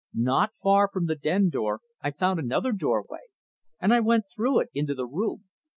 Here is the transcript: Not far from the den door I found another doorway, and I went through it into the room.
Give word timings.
Not 0.15 0.53
far 0.63 0.89
from 0.91 1.05
the 1.05 1.13
den 1.13 1.49
door 1.49 1.81
I 2.01 2.09
found 2.09 2.39
another 2.39 2.71
doorway, 2.71 3.21
and 3.79 3.93
I 3.93 3.99
went 3.99 4.25
through 4.35 4.61
it 4.61 4.69
into 4.73 4.95
the 4.95 5.05
room. 5.05 5.43